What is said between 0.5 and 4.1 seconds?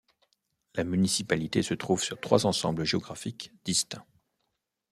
La municipalité se trouve sur trois ensembles géographiques distincts.